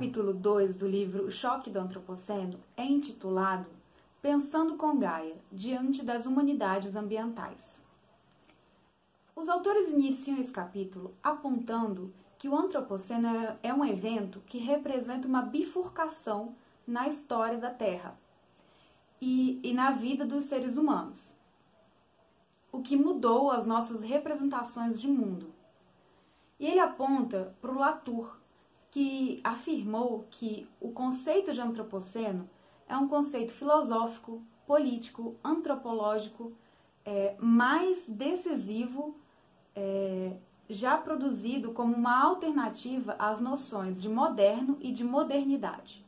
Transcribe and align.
capítulo 0.00 0.32
2 0.32 0.76
do 0.76 0.88
livro 0.88 1.26
O 1.26 1.30
Choque 1.30 1.68
do 1.68 1.78
Antropoceno 1.78 2.58
é 2.74 2.82
intitulado 2.82 3.66
Pensando 4.22 4.74
com 4.76 4.98
Gaia, 4.98 5.36
diante 5.52 6.02
das 6.02 6.24
humanidades 6.24 6.96
ambientais. 6.96 7.82
Os 9.36 9.46
autores 9.46 9.90
iniciam 9.90 10.40
esse 10.40 10.50
capítulo 10.50 11.14
apontando 11.22 12.14
que 12.38 12.48
o 12.48 12.56
Antropoceno 12.56 13.28
é 13.62 13.74
um 13.74 13.84
evento 13.84 14.40
que 14.46 14.56
representa 14.56 15.28
uma 15.28 15.42
bifurcação 15.42 16.54
na 16.86 17.06
história 17.06 17.58
da 17.58 17.68
Terra 17.68 18.18
e, 19.20 19.60
e 19.62 19.74
na 19.74 19.90
vida 19.90 20.24
dos 20.24 20.46
seres 20.46 20.78
humanos, 20.78 21.30
o 22.72 22.80
que 22.80 22.96
mudou 22.96 23.50
as 23.50 23.66
nossas 23.66 24.02
representações 24.02 24.98
de 24.98 25.06
mundo. 25.06 25.52
E 26.58 26.66
ele 26.66 26.80
aponta 26.80 27.54
para 27.60 27.70
o 27.70 27.78
Latour, 27.78 28.40
que 28.90 29.40
afirmou 29.44 30.26
que 30.30 30.68
o 30.80 30.90
conceito 30.90 31.52
de 31.52 31.60
antropoceno 31.60 32.48
é 32.88 32.96
um 32.96 33.06
conceito 33.06 33.52
filosófico, 33.52 34.42
político, 34.66 35.36
antropológico 35.44 36.52
é, 37.04 37.34
mais 37.38 38.04
decisivo 38.08 39.14
é, 39.74 40.32
já 40.68 40.96
produzido 40.96 41.72
como 41.72 41.94
uma 41.94 42.22
alternativa 42.22 43.16
às 43.18 43.40
noções 43.40 44.00
de 44.00 44.08
moderno 44.08 44.76
e 44.80 44.92
de 44.92 45.04
modernidade. 45.04 46.04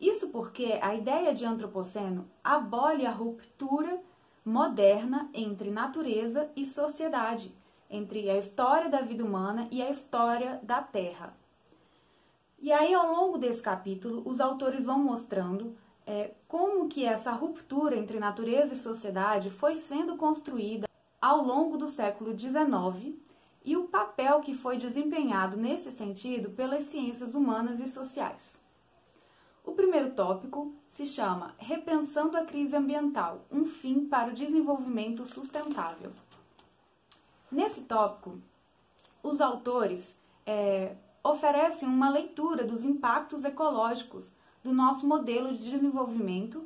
Isso 0.00 0.28
porque 0.28 0.78
a 0.82 0.94
ideia 0.94 1.34
de 1.34 1.44
antropoceno 1.44 2.26
abole 2.44 3.06
a 3.06 3.10
ruptura 3.10 4.00
moderna 4.44 5.28
entre 5.32 5.70
natureza 5.70 6.50
e 6.54 6.64
sociedade, 6.64 7.52
entre 7.90 8.28
a 8.30 8.38
história 8.38 8.90
da 8.90 9.00
vida 9.00 9.24
humana 9.24 9.66
e 9.70 9.82
a 9.82 9.90
história 9.90 10.60
da 10.62 10.82
Terra. 10.82 11.34
E 12.66 12.72
aí, 12.72 12.92
ao 12.92 13.12
longo 13.12 13.38
desse 13.38 13.62
capítulo, 13.62 14.28
os 14.28 14.40
autores 14.40 14.86
vão 14.86 14.98
mostrando 14.98 15.76
é, 16.04 16.32
como 16.48 16.88
que 16.88 17.04
essa 17.04 17.30
ruptura 17.30 17.96
entre 17.96 18.18
natureza 18.18 18.74
e 18.74 18.76
sociedade 18.76 19.50
foi 19.50 19.76
sendo 19.76 20.16
construída 20.16 20.88
ao 21.22 21.44
longo 21.44 21.78
do 21.78 21.88
século 21.88 22.36
XIX 22.36 23.14
e 23.64 23.76
o 23.76 23.84
papel 23.84 24.40
que 24.40 24.52
foi 24.52 24.78
desempenhado 24.78 25.56
nesse 25.56 25.92
sentido 25.92 26.50
pelas 26.50 26.82
ciências 26.86 27.36
humanas 27.36 27.78
e 27.78 27.86
sociais. 27.86 28.58
O 29.64 29.70
primeiro 29.70 30.10
tópico 30.10 30.74
se 30.90 31.06
chama 31.06 31.54
Repensando 31.58 32.36
a 32.36 32.44
Crise 32.44 32.74
Ambiental 32.74 33.42
um 33.48 33.64
fim 33.64 34.08
para 34.08 34.30
o 34.30 34.34
desenvolvimento 34.34 35.24
sustentável. 35.24 36.10
Nesse 37.48 37.82
tópico, 37.82 38.40
os 39.22 39.40
autores 39.40 40.16
é, 40.44 40.96
oferecem 41.32 41.88
uma 41.88 42.08
leitura 42.08 42.64
dos 42.64 42.84
impactos 42.84 43.44
ecológicos 43.44 44.32
do 44.62 44.72
nosso 44.72 45.06
modelo 45.06 45.52
de 45.52 45.70
desenvolvimento, 45.70 46.64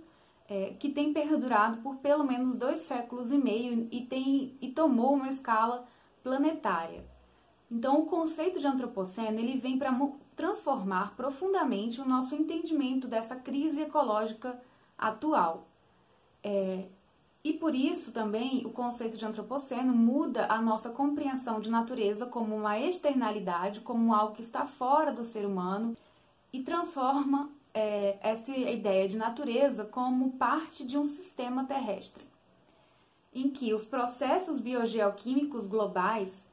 é, 0.48 0.75
que 0.78 0.91
tem 0.91 1.12
perdurado 1.12 1.80
por 1.83 1.97
pelo 1.97 2.25
menos 2.25 2.56
dois 2.56 2.80
séculos 2.80 3.30
e 3.30 3.39
meio 3.39 3.89
e, 3.91 4.00
tem, 4.06 4.56
e 4.61 4.70
tomou 4.70 5.14
uma 5.14 5.30
escala 5.30 5.86
planetária. 6.22 7.05
Então, 7.70 8.00
o 8.00 8.06
conceito 8.06 8.58
de 8.58 8.67
antropoceno 8.67 9.39
ele 9.39 9.58
vem 9.58 9.78
para 9.78 9.97
transformar 10.34 11.14
profundamente 11.14 12.00
o 12.00 12.08
nosso 12.08 12.34
entendimento 12.34 13.06
dessa 13.06 13.36
crise 13.36 13.83
ecológica 13.83 14.61
atual. 14.98 15.69
É, 16.42 16.86
e 17.42 17.55
por 17.55 17.74
isso 17.74 18.12
também 18.12 18.67
o 18.67 18.70
conceito 18.70 19.17
de 19.17 19.24
antropoceno 19.24 19.95
muda 19.95 20.46
a 20.46 20.61
nossa 20.61 20.90
compreensão 20.90 21.58
de 21.58 21.70
natureza 21.70 22.27
como 22.27 22.55
uma 22.55 22.78
externalidade, 22.78 23.80
como 23.80 24.14
algo 24.14 24.34
que 24.34 24.42
está 24.42 24.67
fora 24.67 25.11
do 25.11 25.24
ser 25.24 25.46
humano 25.46 25.96
e 26.52 26.62
transforma 26.62 27.50
é, 27.73 28.18
essa 28.20 28.52
ideia 28.52 29.08
de 29.08 29.17
natureza 29.17 29.84
como 29.84 30.33
parte 30.33 30.84
de 30.84 30.98
um 30.98 31.06
sistema 31.06 31.64
terrestre, 31.64 32.24
em 33.33 33.48
que 33.48 33.73
os 33.73 33.84
processos 33.84 34.61
biogeoquímicos 34.61 35.67
globais 35.67 36.45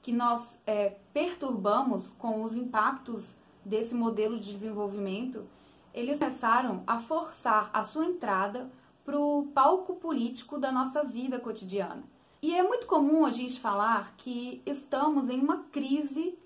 que 0.00 0.12
nós 0.12 0.56
é, 0.64 0.96
perturbamos 1.12 2.08
com 2.18 2.44
os 2.44 2.54
impactos 2.54 3.24
desse 3.64 3.96
modelo 3.96 4.38
de 4.38 4.52
desenvolvimento, 4.52 5.44
eles 5.92 6.20
começaram 6.20 6.84
a 6.86 7.00
forçar 7.00 7.68
a 7.72 7.84
sua 7.84 8.04
entrada 8.04 8.70
para 9.06 9.18
o 9.18 9.46
palco 9.54 9.94
político 9.94 10.58
da 10.58 10.72
nossa 10.72 11.04
vida 11.04 11.38
cotidiana. 11.38 12.02
E 12.42 12.54
é 12.54 12.62
muito 12.62 12.86
comum 12.86 13.24
a 13.24 13.30
gente 13.30 13.60
falar 13.60 14.14
que 14.16 14.60
estamos 14.66 15.30
em 15.30 15.40
uma 15.40 15.62
crise 15.70 16.36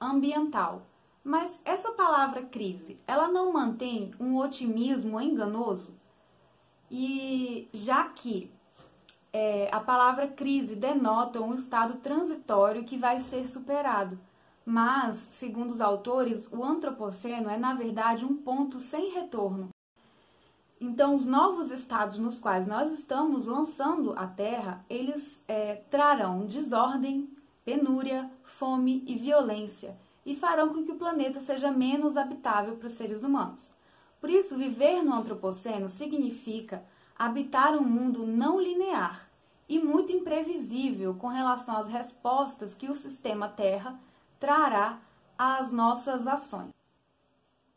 ambiental. 0.00 0.82
Mas 1.22 1.58
essa 1.64 1.92
palavra 1.92 2.42
crise, 2.42 2.98
ela 3.06 3.28
não 3.28 3.52
mantém 3.52 4.12
um 4.18 4.36
otimismo 4.36 5.20
enganoso? 5.20 5.94
E 6.90 7.68
já 7.72 8.04
que 8.08 8.50
é, 9.32 9.68
a 9.70 9.78
palavra 9.78 10.26
crise 10.26 10.74
denota 10.74 11.40
um 11.40 11.54
estado 11.54 11.98
transitório 11.98 12.84
que 12.84 12.96
vai 12.96 13.20
ser 13.20 13.46
superado. 13.46 14.18
Mas, 14.64 15.16
segundo 15.30 15.70
os 15.70 15.80
autores, 15.80 16.48
o 16.52 16.64
antropoceno 16.64 17.48
é 17.48 17.56
na 17.56 17.74
verdade 17.74 18.24
um 18.24 18.36
ponto 18.36 18.80
sem 18.80 19.10
retorno. 19.10 19.68
Então, 20.80 21.14
os 21.14 21.26
novos 21.26 21.70
estados 21.70 22.18
nos 22.18 22.38
quais 22.38 22.66
nós 22.66 22.90
estamos 22.90 23.44
lançando 23.44 24.14
a 24.16 24.26
Terra, 24.26 24.82
eles 24.88 25.38
é, 25.46 25.74
trarão 25.90 26.46
desordem, 26.46 27.28
penúria, 27.62 28.30
fome 28.42 29.04
e 29.06 29.14
violência 29.14 29.94
e 30.24 30.34
farão 30.34 30.72
com 30.72 30.82
que 30.82 30.92
o 30.92 30.96
planeta 30.96 31.38
seja 31.40 31.70
menos 31.70 32.16
habitável 32.16 32.76
para 32.76 32.86
os 32.86 32.94
seres 32.94 33.22
humanos. 33.22 33.60
Por 34.20 34.30
isso, 34.30 34.56
viver 34.56 35.02
no 35.02 35.14
antropoceno 35.14 35.90
significa 35.90 36.82
habitar 37.18 37.76
um 37.76 37.84
mundo 37.84 38.26
não 38.26 38.58
linear 38.58 39.28
e 39.68 39.78
muito 39.78 40.12
imprevisível 40.12 41.14
com 41.14 41.28
relação 41.28 41.76
às 41.76 41.88
respostas 41.88 42.74
que 42.74 42.90
o 42.90 42.96
sistema 42.96 43.48
Terra 43.48 44.00
trará 44.38 44.98
às 45.36 45.70
nossas 45.70 46.26
ações. 46.26 46.79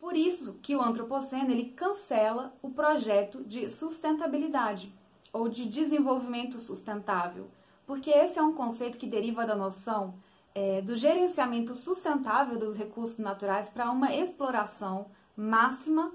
Por 0.03 0.17
isso 0.17 0.55
que 0.61 0.75
o 0.75 0.81
antropoceno 0.81 1.49
ele 1.49 1.69
cancela 1.69 2.53
o 2.61 2.69
projeto 2.69 3.41
de 3.41 3.69
sustentabilidade 3.69 4.93
ou 5.31 5.47
de 5.47 5.63
desenvolvimento 5.63 6.59
sustentável, 6.59 7.47
porque 7.87 8.09
esse 8.09 8.37
é 8.37 8.41
um 8.41 8.51
conceito 8.51 8.97
que 8.97 9.07
deriva 9.07 9.45
da 9.45 9.55
noção 9.55 10.15
é, 10.53 10.81
do 10.81 10.97
gerenciamento 10.97 11.73
sustentável 11.77 12.59
dos 12.59 12.75
recursos 12.75 13.17
naturais 13.17 13.69
para 13.69 13.89
uma 13.89 14.13
exploração 14.13 15.05
máxima 15.37 16.11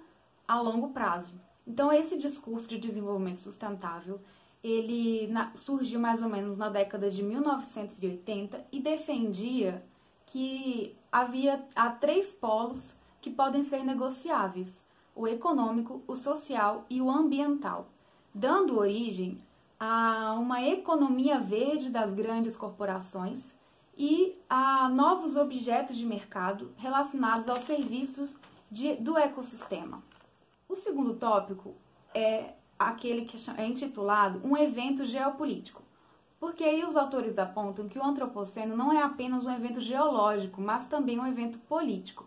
a 0.47 0.60
longo 0.60 0.91
prazo. 0.91 1.41
Então, 1.66 1.91
esse 1.91 2.19
discurso 2.19 2.69
de 2.69 2.77
desenvolvimento 2.77 3.41
sustentável, 3.41 4.21
ele 4.62 5.28
na, 5.28 5.50
surgiu 5.56 5.98
mais 5.98 6.22
ou 6.22 6.28
menos 6.28 6.59
na 6.59 6.69
década 6.69 7.10
de 7.10 7.22
1980 7.22 8.66
e 8.71 8.81
defendia 8.81 9.82
que 10.27 10.94
havia 11.10 11.65
há 11.75 11.88
três 11.88 12.31
polos 12.32 12.97
que 13.20 13.30
podem 13.30 13.64
ser 13.64 13.84
negociáveis: 13.84 14.80
o 15.14 15.26
econômico, 15.26 16.02
o 16.06 16.14
social 16.14 16.84
e 16.88 17.00
o 17.00 17.10
ambiental, 17.10 17.88
dando 18.34 18.78
origem 18.78 19.40
a 19.78 20.34
uma 20.38 20.62
economia 20.62 21.38
verde 21.38 21.90
das 21.90 22.12
grandes 22.12 22.56
corporações 22.56 23.54
e 23.96 24.36
a 24.48 24.88
novos 24.88 25.36
objetos 25.36 25.96
de 25.96 26.06
mercado 26.06 26.72
relacionados 26.76 27.48
aos 27.48 27.60
serviços 27.60 28.36
de, 28.70 28.94
do 28.97 29.16
ecossistema. 29.18 30.03
O 30.68 30.76
segundo 30.76 31.14
tópico 31.14 31.74
é 32.14 32.54
aquele 32.78 33.24
que 33.24 33.38
é 33.56 33.66
intitulado 33.66 34.41
Um 34.44 34.56
Evento 34.56 35.04
Geopolítico. 35.04 35.82
Porque 36.38 36.62
aí 36.62 36.84
os 36.84 36.97
autores 36.97 37.36
apontam 37.38 37.88
que 37.88 37.98
o 37.98 38.04
antropoceno 38.04 38.76
não 38.76 38.92
é 38.92 39.03
apenas 39.03 39.44
um 39.44 39.50
evento 39.50 39.80
geológico, 39.80 40.60
mas 40.60 40.86
também 40.86 41.18
um 41.18 41.26
evento 41.26 41.59
político, 41.59 42.24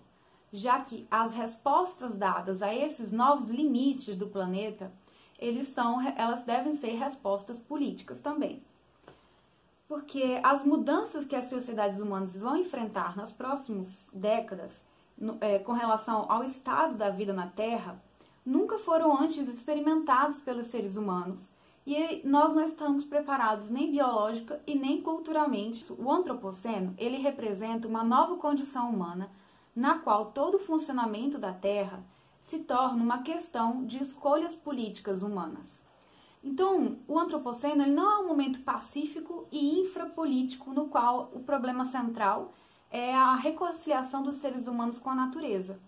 já 0.51 0.79
que 0.81 1.07
as 1.09 1.33
respostas 1.33 2.15
dadas 2.15 2.61
a 2.61 2.73
esses 2.73 3.11
novos 3.11 3.49
limites 3.49 4.15
do 4.15 4.27
planeta, 4.27 4.91
eles 5.39 5.69
são, 5.69 6.01
elas 6.15 6.43
devem 6.43 6.75
ser 6.77 6.91
respostas 6.95 7.57
políticas 7.57 8.19
também. 8.19 8.61
Porque 9.87 10.39
as 10.43 10.63
mudanças 10.63 11.25
que 11.25 11.35
as 11.35 11.45
sociedades 11.45 11.99
humanas 11.99 12.37
vão 12.37 12.57
enfrentar 12.57 13.15
nas 13.15 13.31
próximas 13.31 13.87
décadas, 14.13 14.71
no, 15.17 15.37
é, 15.41 15.59
com 15.59 15.73
relação 15.73 16.25
ao 16.29 16.43
estado 16.43 16.95
da 16.95 17.09
vida 17.09 17.33
na 17.33 17.47
Terra, 17.47 18.01
nunca 18.45 18.77
foram 18.79 19.17
antes 19.19 19.47
experimentados 19.47 20.37
pelos 20.39 20.67
seres 20.67 20.95
humanos 20.95 21.49
e 21.85 22.21
nós 22.23 22.53
não 22.53 22.63
estamos 22.63 23.05
preparados 23.05 23.69
nem 23.69 23.91
biológica 23.91 24.61
e 24.67 24.75
nem 24.75 25.01
culturalmente. 25.01 25.91
O 25.93 26.11
antropoceno, 26.11 26.93
ele 26.97 27.17
representa 27.17 27.87
uma 27.87 28.03
nova 28.03 28.37
condição 28.37 28.89
humana 28.89 29.29
na 29.75 29.99
qual 29.99 30.31
todo 30.31 30.55
o 30.55 30.59
funcionamento 30.59 31.37
da 31.37 31.53
Terra 31.53 32.03
se 32.45 32.59
torna 32.59 33.03
uma 33.03 33.19
questão 33.19 33.85
de 33.85 34.01
escolhas 34.01 34.53
políticas 34.53 35.21
humanas. 35.21 35.81
Então, 36.43 36.97
o 37.07 37.19
antropoceno 37.19 37.83
ele 37.83 37.91
não 37.91 38.11
é 38.11 38.17
um 38.17 38.27
momento 38.27 38.61
pacífico 38.61 39.47
e 39.51 39.79
infrapolítico 39.79 40.73
no 40.73 40.87
qual 40.87 41.31
o 41.33 41.39
problema 41.39 41.85
central 41.85 42.53
é 42.89 43.15
a 43.15 43.35
reconciliação 43.35 44.23
dos 44.23 44.37
seres 44.37 44.67
humanos 44.67 44.99
com 44.99 45.09
a 45.09 45.15
natureza 45.15 45.79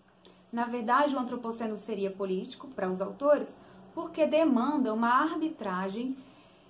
Na 0.50 0.64
verdade, 0.64 1.14
o 1.14 1.18
antropoceno 1.18 1.76
seria 1.76 2.10
político 2.10 2.68
para 2.68 2.88
os 2.88 3.00
autores, 3.00 3.54
porque 3.92 4.24
demanda 4.24 4.94
uma 4.94 5.08
arbitragem 5.08 6.16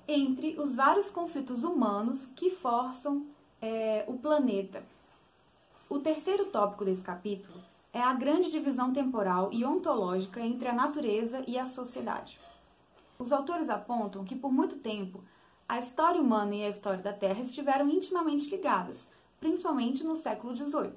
entre 0.08 0.58
os 0.58 0.74
vários 0.74 1.10
conflitos 1.10 1.62
humanos 1.62 2.26
que 2.34 2.50
forçam 2.50 3.26
é, 3.60 4.04
o 4.08 4.14
planeta. 4.14 4.82
O 5.94 6.00
terceiro 6.00 6.46
tópico 6.46 6.84
desse 6.84 7.02
capítulo 7.02 7.62
é 7.92 8.02
a 8.02 8.12
grande 8.12 8.50
divisão 8.50 8.92
temporal 8.92 9.52
e 9.52 9.64
ontológica 9.64 10.40
entre 10.40 10.66
a 10.66 10.72
natureza 10.72 11.44
e 11.46 11.56
a 11.56 11.66
sociedade. 11.66 12.36
Os 13.16 13.30
autores 13.30 13.68
apontam 13.68 14.24
que, 14.24 14.34
por 14.34 14.52
muito 14.52 14.74
tempo, 14.74 15.22
a 15.68 15.78
história 15.78 16.20
humana 16.20 16.52
e 16.52 16.64
a 16.64 16.68
história 16.68 17.00
da 17.00 17.12
Terra 17.12 17.42
estiveram 17.42 17.88
intimamente 17.88 18.50
ligadas, 18.50 19.06
principalmente 19.38 20.02
no 20.02 20.16
século 20.16 20.56
XVIII. 20.56 20.96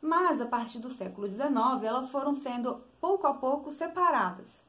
Mas, 0.00 0.40
a 0.40 0.46
partir 0.46 0.80
do 0.80 0.90
século 0.90 1.28
XIX, 1.28 1.84
elas 1.84 2.10
foram 2.10 2.34
sendo 2.34 2.82
pouco 3.00 3.28
a 3.28 3.34
pouco 3.34 3.70
separadas, 3.70 4.60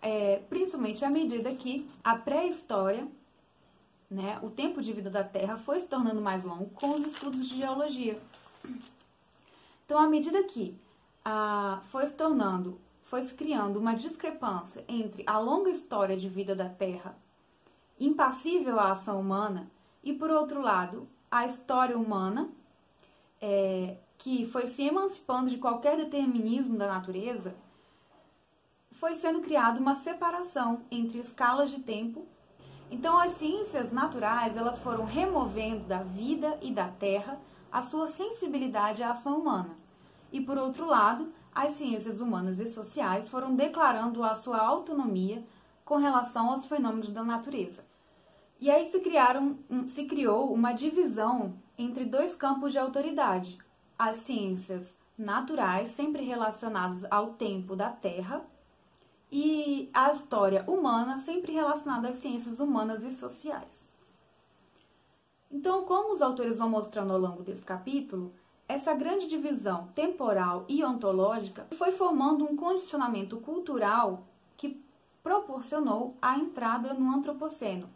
é, 0.00 0.38
principalmente 0.48 1.04
à 1.04 1.10
medida 1.10 1.54
que 1.54 1.86
a 2.02 2.16
pré-história, 2.16 3.06
né, 4.10 4.38
o 4.42 4.48
tempo 4.48 4.80
de 4.80 4.90
vida 4.90 5.10
da 5.10 5.22
Terra, 5.22 5.58
foi 5.58 5.80
se 5.80 5.86
tornando 5.86 6.22
mais 6.22 6.42
longo 6.42 6.70
com 6.70 6.92
os 6.92 7.04
estudos 7.04 7.46
de 7.46 7.58
geologia. 7.58 8.18
Então, 9.92 10.02
à 10.02 10.08
medida 10.08 10.42
que 10.44 10.74
a, 11.22 11.82
foi 11.90 12.06
se 12.06 12.14
tornando, 12.14 12.80
foi 13.02 13.20
se 13.20 13.34
criando 13.34 13.78
uma 13.78 13.94
discrepância 13.94 14.82
entre 14.88 15.22
a 15.26 15.38
longa 15.38 15.68
história 15.68 16.16
de 16.16 16.30
vida 16.30 16.56
da 16.56 16.66
Terra, 16.66 17.14
impassível 18.00 18.80
à 18.80 18.92
ação 18.92 19.20
humana, 19.20 19.70
e 20.02 20.14
por 20.14 20.30
outro 20.30 20.62
lado, 20.62 21.06
a 21.30 21.44
história 21.44 21.94
humana, 21.94 22.48
é, 23.38 23.98
que 24.16 24.46
foi 24.46 24.68
se 24.68 24.82
emancipando 24.82 25.50
de 25.50 25.58
qualquer 25.58 25.98
determinismo 25.98 26.78
da 26.78 26.86
natureza, 26.86 27.54
foi 28.92 29.16
sendo 29.16 29.42
criada 29.42 29.78
uma 29.78 29.96
separação 29.96 30.84
entre 30.90 31.18
escalas 31.18 31.70
de 31.70 31.80
tempo. 31.80 32.26
Então, 32.90 33.18
as 33.18 33.34
ciências 33.34 33.92
naturais 33.92 34.56
elas 34.56 34.78
foram 34.78 35.04
removendo 35.04 35.84
da 35.84 36.02
vida 36.02 36.58
e 36.62 36.72
da 36.72 36.88
terra 36.88 37.38
a 37.70 37.82
sua 37.82 38.08
sensibilidade 38.08 39.02
à 39.02 39.10
ação 39.10 39.38
humana. 39.38 39.81
E 40.32 40.40
por 40.40 40.56
outro 40.56 40.86
lado, 40.86 41.30
as 41.54 41.74
ciências 41.74 42.18
humanas 42.18 42.58
e 42.58 42.66
sociais 42.66 43.28
foram 43.28 43.54
declarando 43.54 44.24
a 44.24 44.34
sua 44.34 44.58
autonomia 44.58 45.44
com 45.84 45.96
relação 45.96 46.50
aos 46.50 46.64
fenômenos 46.64 47.10
da 47.10 47.22
natureza. 47.22 47.84
E 48.58 48.70
aí 48.70 48.90
se, 48.90 49.00
criaram, 49.00 49.58
se 49.86 50.04
criou 50.06 50.52
uma 50.52 50.72
divisão 50.72 51.54
entre 51.76 52.04
dois 52.04 52.34
campos 52.34 52.72
de 52.72 52.78
autoridade: 52.78 53.58
as 53.98 54.18
ciências 54.18 54.94
naturais, 55.18 55.90
sempre 55.90 56.24
relacionadas 56.24 57.04
ao 57.10 57.34
tempo 57.34 57.76
da 57.76 57.90
Terra, 57.90 58.42
e 59.30 59.90
a 59.92 60.12
história 60.12 60.64
humana, 60.66 61.18
sempre 61.18 61.52
relacionada 61.52 62.08
às 62.08 62.16
ciências 62.16 62.60
humanas 62.60 63.02
e 63.02 63.10
sociais. 63.10 63.92
Então, 65.50 65.84
como 65.84 66.14
os 66.14 66.22
autores 66.22 66.58
vão 66.58 66.70
mostrando 66.70 67.12
ao 67.12 67.18
longo 67.18 67.42
desse 67.42 67.62
capítulo, 67.62 68.32
essa 68.72 68.94
grande 68.94 69.26
divisão 69.26 69.88
temporal 69.94 70.64
e 70.66 70.82
ontológica 70.82 71.66
foi 71.76 71.92
formando 71.92 72.44
um 72.44 72.56
condicionamento 72.56 73.36
cultural 73.36 74.24
que 74.56 74.82
proporcionou 75.22 76.16
a 76.22 76.38
entrada 76.38 76.94
no 76.94 77.14
antropoceno, 77.14 77.88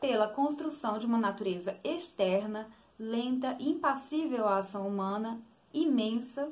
pela 0.00 0.26
construção 0.26 0.98
de 0.98 1.06
uma 1.06 1.18
natureza 1.18 1.76
externa, 1.84 2.68
lenta, 2.98 3.56
impassível 3.60 4.48
à 4.48 4.58
ação 4.58 4.88
humana, 4.88 5.40
imensa. 5.72 6.50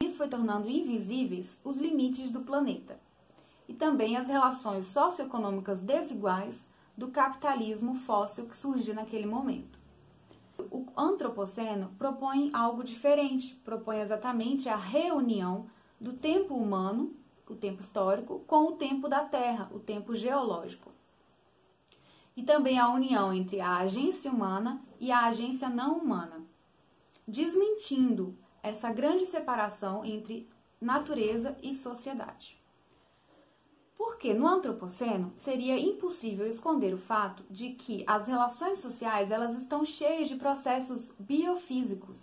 Isso 0.00 0.16
foi 0.16 0.28
tornando 0.28 0.70
invisíveis 0.70 1.58
os 1.64 1.76
limites 1.76 2.30
do 2.30 2.40
planeta 2.40 3.00
e 3.68 3.74
também 3.74 4.16
as 4.16 4.28
relações 4.28 4.86
socioeconômicas 4.88 5.80
desiguais 5.80 6.54
do 6.96 7.08
capitalismo 7.08 7.96
fóssil 7.96 8.46
que 8.46 8.56
surgiu 8.56 8.94
naquele 8.94 9.26
momento. 9.26 9.77
Antropoceno 11.00 11.94
propõe 11.96 12.50
algo 12.52 12.82
diferente, 12.82 13.54
propõe 13.64 14.00
exatamente 14.00 14.68
a 14.68 14.74
reunião 14.74 15.70
do 16.00 16.12
tempo 16.12 16.54
humano, 16.54 17.14
o 17.48 17.54
tempo 17.54 17.80
histórico, 17.80 18.40
com 18.48 18.64
o 18.64 18.72
tempo 18.72 19.08
da 19.08 19.24
Terra, 19.24 19.70
o 19.72 19.78
tempo 19.78 20.16
geológico. 20.16 20.90
E 22.36 22.42
também 22.42 22.80
a 22.80 22.88
união 22.88 23.32
entre 23.32 23.60
a 23.60 23.76
agência 23.76 24.28
humana 24.28 24.82
e 24.98 25.12
a 25.12 25.26
agência 25.26 25.68
não 25.68 25.98
humana, 25.98 26.44
desmentindo 27.26 28.36
essa 28.60 28.92
grande 28.92 29.24
separação 29.24 30.04
entre 30.04 30.48
natureza 30.80 31.56
e 31.62 31.76
sociedade. 31.76 32.58
Porque 33.98 34.32
no 34.32 34.46
antropoceno 34.46 35.32
seria 35.34 35.76
impossível 35.76 36.46
esconder 36.46 36.94
o 36.94 36.98
fato 36.98 37.42
de 37.50 37.70
que 37.70 38.04
as 38.06 38.28
relações 38.28 38.78
sociais 38.78 39.32
elas 39.32 39.58
estão 39.58 39.84
cheias 39.84 40.28
de 40.28 40.36
processos 40.36 41.10
biofísicos. 41.18 42.16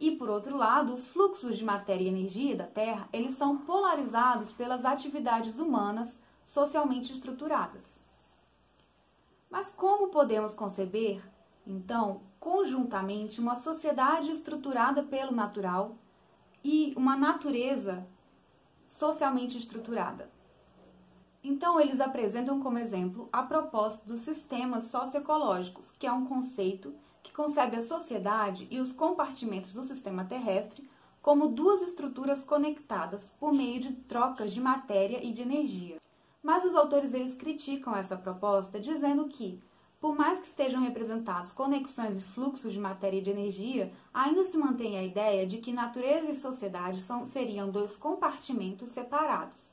E 0.00 0.12
por 0.12 0.30
outro 0.30 0.56
lado, 0.56 0.94
os 0.94 1.06
fluxos 1.06 1.58
de 1.58 1.64
matéria 1.64 2.04
e 2.04 2.08
energia 2.08 2.56
da 2.56 2.66
Terra, 2.66 3.08
eles 3.12 3.36
são 3.36 3.58
polarizados 3.58 4.50
pelas 4.52 4.86
atividades 4.86 5.58
humanas 5.58 6.18
socialmente 6.46 7.12
estruturadas. 7.12 8.00
Mas 9.50 9.68
como 9.76 10.08
podemos 10.08 10.54
conceber, 10.54 11.22
então, 11.66 12.22
conjuntamente 12.40 13.38
uma 13.38 13.56
sociedade 13.56 14.32
estruturada 14.32 15.02
pelo 15.02 15.30
natural 15.32 15.94
e 16.64 16.94
uma 16.96 17.16
natureza 17.16 18.04
socialmente 18.88 19.58
estruturada? 19.58 20.31
Então, 21.44 21.80
eles 21.80 22.00
apresentam 22.00 22.60
como 22.60 22.78
exemplo 22.78 23.28
a 23.32 23.42
proposta 23.42 24.00
dos 24.06 24.20
sistemas 24.20 24.84
socioecológicos, 24.84 25.90
que 25.98 26.06
é 26.06 26.12
um 26.12 26.26
conceito 26.26 26.94
que 27.22 27.32
concebe 27.32 27.76
a 27.76 27.82
sociedade 27.82 28.68
e 28.70 28.78
os 28.78 28.92
compartimentos 28.92 29.72
do 29.72 29.84
sistema 29.84 30.24
terrestre 30.24 30.88
como 31.20 31.48
duas 31.48 31.82
estruturas 31.82 32.42
conectadas 32.44 33.28
por 33.40 33.52
meio 33.52 33.80
de 33.80 33.92
trocas 33.92 34.52
de 34.52 34.60
matéria 34.60 35.24
e 35.24 35.32
de 35.32 35.42
energia. 35.42 35.98
Mas 36.42 36.64
os 36.64 36.74
autores 36.74 37.14
eles 37.14 37.34
criticam 37.34 37.94
essa 37.94 38.16
proposta 38.16 38.80
dizendo 38.80 39.28
que, 39.28 39.62
por 40.00 40.16
mais 40.16 40.40
que 40.40 40.48
estejam 40.48 40.82
representados 40.82 41.52
conexões 41.52 42.20
e 42.20 42.24
fluxos 42.24 42.72
de 42.72 42.78
matéria 42.80 43.18
e 43.18 43.22
de 43.22 43.30
energia, 43.30 43.92
ainda 44.12 44.44
se 44.44 44.56
mantém 44.56 44.98
a 44.98 45.04
ideia 45.04 45.46
de 45.46 45.58
que 45.58 45.72
natureza 45.72 46.32
e 46.32 46.40
sociedade 46.40 47.00
são, 47.02 47.24
seriam 47.24 47.70
dois 47.70 47.94
compartimentos 47.94 48.88
separados. 48.90 49.71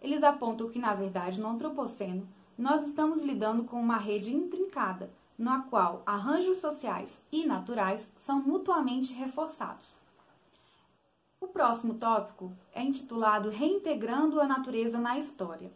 Eles 0.00 0.22
apontam 0.22 0.68
que, 0.68 0.78
na 0.78 0.94
verdade, 0.94 1.40
no 1.40 1.48
antropoceno, 1.48 2.26
nós 2.56 2.86
estamos 2.86 3.22
lidando 3.22 3.64
com 3.64 3.80
uma 3.80 3.96
rede 3.96 4.34
intrincada, 4.34 5.10
na 5.38 5.62
qual 5.62 6.02
arranjos 6.04 6.58
sociais 6.58 7.10
e 7.32 7.46
naturais 7.46 8.06
são 8.18 8.42
mutuamente 8.42 9.12
reforçados. 9.12 9.98
O 11.40 11.48
próximo 11.48 11.94
tópico 11.94 12.52
é 12.74 12.82
intitulado 12.82 13.48
Reintegrando 13.48 14.38
a 14.38 14.46
Natureza 14.46 14.98
na 14.98 15.18
História. 15.18 15.72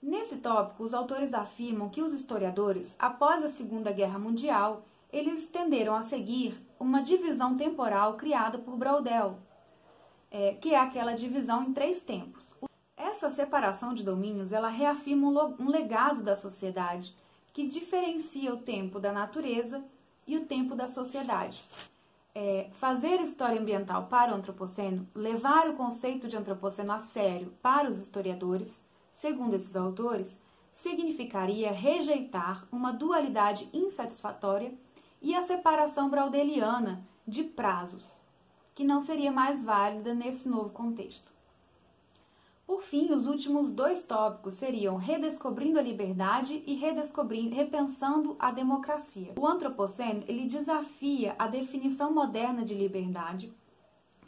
Nesse 0.00 0.36
tópico, 0.36 0.84
os 0.84 0.94
autores 0.94 1.34
afirmam 1.34 1.88
que 1.88 2.00
os 2.00 2.12
historiadores, 2.12 2.94
após 2.98 3.44
a 3.44 3.48
Segunda 3.48 3.90
Guerra 3.92 4.18
Mundial, 4.18 4.84
eles 5.12 5.46
tenderam 5.48 5.94
a 5.94 6.02
seguir 6.02 6.54
uma 6.78 7.02
divisão 7.02 7.56
temporal 7.56 8.14
criada 8.14 8.56
por 8.56 8.76
Braudel, 8.76 9.36
é, 10.30 10.54
que 10.54 10.72
é 10.72 10.78
aquela 10.78 11.12
divisão 11.12 11.64
em 11.64 11.72
três 11.72 12.00
tempos. 12.00 12.54
Essa 13.20 13.28
separação 13.28 13.92
de 13.92 14.02
domínios, 14.02 14.50
ela 14.50 14.70
reafirma 14.70 15.54
um 15.58 15.68
legado 15.68 16.22
da 16.22 16.34
sociedade 16.34 17.14
que 17.52 17.68
diferencia 17.68 18.54
o 18.54 18.62
tempo 18.62 18.98
da 18.98 19.12
natureza 19.12 19.84
e 20.26 20.38
o 20.38 20.46
tempo 20.46 20.74
da 20.74 20.88
sociedade. 20.88 21.62
É, 22.34 22.70
fazer 22.80 23.20
história 23.20 23.60
ambiental 23.60 24.06
para 24.06 24.32
o 24.32 24.36
antropoceno, 24.36 25.06
levar 25.14 25.68
o 25.68 25.74
conceito 25.74 26.28
de 26.28 26.36
antropoceno 26.38 26.92
a 26.92 26.98
sério 26.98 27.52
para 27.60 27.90
os 27.90 27.98
historiadores, 27.98 28.74
segundo 29.12 29.52
esses 29.52 29.76
autores, 29.76 30.40
significaria 30.72 31.72
rejeitar 31.72 32.66
uma 32.72 32.90
dualidade 32.90 33.68
insatisfatória 33.70 34.72
e 35.20 35.34
a 35.34 35.42
separação 35.42 36.08
braudeliana 36.08 37.06
de 37.28 37.44
prazos, 37.44 38.10
que 38.74 38.82
não 38.82 39.02
seria 39.02 39.30
mais 39.30 39.62
válida 39.62 40.14
nesse 40.14 40.48
novo 40.48 40.70
contexto. 40.70 41.30
Por 42.70 42.82
fim, 42.82 43.12
os 43.12 43.26
últimos 43.26 43.68
dois 43.68 44.00
tópicos 44.04 44.54
seriam 44.54 44.94
redescobrindo 44.94 45.80
a 45.80 45.82
liberdade 45.82 46.62
e 46.64 46.74
redescobrindo, 46.76 47.52
repensando 47.52 48.36
a 48.38 48.52
democracia. 48.52 49.32
O 49.36 49.44
antropoceno 49.44 50.22
ele 50.28 50.46
desafia 50.46 51.34
a 51.36 51.48
definição 51.48 52.14
moderna 52.14 52.64
de 52.64 52.72
liberdade, 52.72 53.52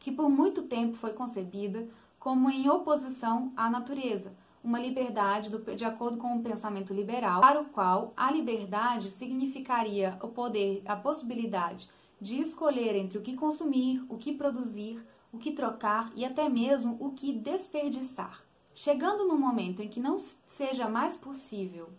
que 0.00 0.10
por 0.10 0.28
muito 0.28 0.62
tempo 0.62 0.96
foi 0.96 1.12
concebida 1.12 1.86
como 2.18 2.50
em 2.50 2.68
oposição 2.68 3.52
à 3.56 3.70
natureza, 3.70 4.32
uma 4.62 4.80
liberdade 4.80 5.48
do, 5.48 5.60
de 5.76 5.84
acordo 5.84 6.16
com 6.16 6.36
o 6.36 6.42
pensamento 6.42 6.92
liberal, 6.92 7.42
para 7.42 7.60
o 7.60 7.66
qual 7.66 8.12
a 8.16 8.28
liberdade 8.32 9.10
significaria 9.10 10.18
o 10.20 10.26
poder, 10.26 10.82
a 10.84 10.96
possibilidade 10.96 11.88
de 12.20 12.40
escolher 12.40 12.96
entre 12.96 13.18
o 13.18 13.22
que 13.22 13.36
consumir, 13.36 14.04
o 14.08 14.18
que 14.18 14.34
produzir, 14.34 15.00
o 15.32 15.38
que 15.38 15.52
trocar 15.52 16.12
e 16.14 16.24
até 16.24 16.48
mesmo 16.48 16.96
o 17.00 17.12
que 17.12 17.32
desperdiçar. 17.32 18.42
Chegando 18.74 19.26
no 19.26 19.38
momento 19.38 19.82
em 19.82 19.88
que 19.88 20.00
não 20.00 20.18
seja 20.46 20.88
mais 20.88 21.16
possível 21.16 21.90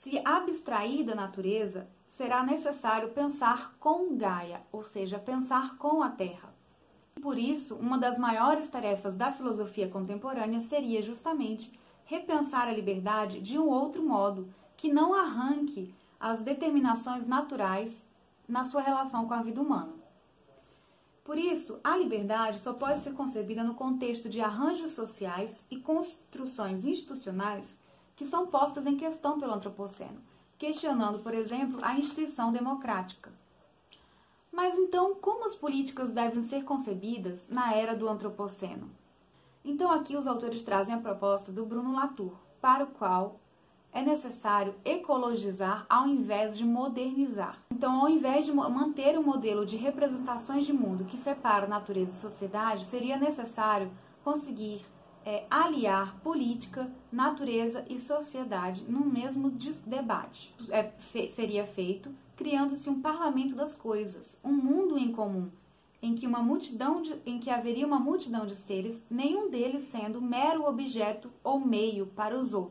se 0.00 0.18
abstrair 0.24 1.04
da 1.04 1.14
natureza, 1.14 1.86
será 2.08 2.42
necessário 2.42 3.10
pensar 3.10 3.74
com 3.78 4.16
Gaia, 4.16 4.62
ou 4.72 4.82
seja, 4.82 5.18
pensar 5.18 5.76
com 5.76 6.02
a 6.02 6.08
Terra. 6.08 6.54
Por 7.20 7.36
isso, 7.36 7.76
uma 7.76 7.98
das 7.98 8.16
maiores 8.16 8.66
tarefas 8.70 9.14
da 9.14 9.30
filosofia 9.30 9.90
contemporânea 9.90 10.60
seria 10.60 11.02
justamente 11.02 11.78
repensar 12.06 12.66
a 12.66 12.72
liberdade 12.72 13.42
de 13.42 13.58
um 13.58 13.68
outro 13.68 14.02
modo, 14.02 14.48
que 14.74 14.90
não 14.90 15.12
arranque 15.12 15.94
as 16.18 16.40
determinações 16.40 17.26
naturais 17.26 17.94
na 18.48 18.64
sua 18.64 18.80
relação 18.80 19.28
com 19.28 19.34
a 19.34 19.42
vida 19.42 19.60
humana. 19.60 19.99
Por 21.30 21.38
isso, 21.38 21.78
a 21.84 21.96
liberdade 21.96 22.58
só 22.58 22.72
pode 22.72 22.98
ser 22.98 23.12
concebida 23.12 23.62
no 23.62 23.76
contexto 23.76 24.28
de 24.28 24.40
arranjos 24.40 24.90
sociais 24.90 25.64
e 25.70 25.76
construções 25.76 26.84
institucionais 26.84 27.78
que 28.16 28.26
são 28.26 28.48
postas 28.48 28.84
em 28.84 28.96
questão 28.96 29.38
pelo 29.38 29.54
antropoceno, 29.54 30.20
questionando, 30.58 31.20
por 31.20 31.32
exemplo, 31.32 31.78
a 31.84 31.96
instituição 31.96 32.50
democrática. 32.50 33.30
Mas 34.50 34.76
então, 34.76 35.14
como 35.14 35.46
as 35.46 35.54
políticas 35.54 36.10
devem 36.10 36.42
ser 36.42 36.64
concebidas 36.64 37.46
na 37.48 37.76
era 37.76 37.94
do 37.94 38.08
antropoceno? 38.08 38.90
Então, 39.64 39.88
aqui 39.88 40.16
os 40.16 40.26
autores 40.26 40.64
trazem 40.64 40.96
a 40.96 41.00
proposta 41.00 41.52
do 41.52 41.64
Bruno 41.64 41.94
Latour, 41.94 42.34
para 42.60 42.82
o 42.82 42.88
qual 42.88 43.38
é 43.92 44.02
necessário 44.02 44.74
ecologizar 44.84 45.84
ao 45.88 46.06
invés 46.06 46.56
de 46.56 46.64
modernizar. 46.64 47.58
Então, 47.70 48.00
ao 48.00 48.08
invés 48.08 48.44
de 48.44 48.52
manter 48.52 49.16
o 49.16 49.20
um 49.20 49.24
modelo 49.24 49.66
de 49.66 49.76
representações 49.76 50.66
de 50.66 50.72
mundo 50.72 51.04
que 51.04 51.16
separa 51.16 51.66
natureza 51.66 52.12
e 52.12 52.20
sociedade, 52.20 52.84
seria 52.86 53.16
necessário 53.16 53.90
conseguir 54.22 54.84
é, 55.24 55.44
aliar 55.50 56.16
política, 56.20 56.90
natureza 57.10 57.84
e 57.88 57.98
sociedade 57.98 58.84
no 58.88 59.04
mesmo 59.04 59.50
debate. 59.86 60.54
É, 60.70 60.84
fe 61.12 61.30
seria 61.30 61.64
feito 61.64 62.10
criando-se 62.36 62.88
um 62.88 63.02
parlamento 63.02 63.54
das 63.54 63.74
coisas, 63.74 64.38
um 64.42 64.52
mundo 64.52 64.96
em 64.96 65.12
comum, 65.12 65.50
em 66.00 66.14
que 66.14 66.26
uma 66.26 66.42
multidão 66.42 67.02
de, 67.02 67.14
em 67.26 67.38
que 67.38 67.50
haveria 67.50 67.86
uma 67.86 68.00
multidão 68.00 68.46
de 68.46 68.56
seres, 68.56 68.98
nenhum 69.10 69.50
deles 69.50 69.82
sendo 69.90 70.22
mero 70.22 70.66
objeto 70.66 71.30
ou 71.44 71.60
meio 71.60 72.06
para 72.06 72.38
os 72.38 72.54
outros 72.54 72.69